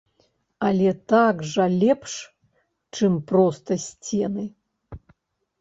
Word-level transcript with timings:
Але 0.67 0.93
так 1.11 1.43
жа 1.51 1.65
лепш, 1.83 2.13
чым 2.97 3.13
проста 3.33 3.71
сцены. 3.85 4.45